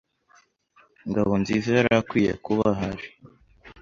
[1.09, 3.05] Ngabonziza yari akwiye kuba ahari.